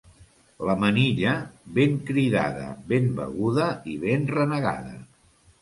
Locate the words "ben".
1.75-1.93, 2.93-3.07, 4.07-4.29